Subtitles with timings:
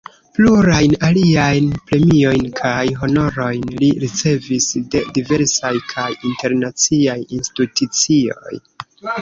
[0.35, 8.61] Plurajn aliajn premiojn kaj honorojn li ricevis de diversaj kaj internaciaj institucioj.